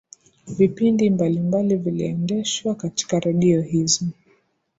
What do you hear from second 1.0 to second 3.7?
mbalimbali viliendeshwa katika redio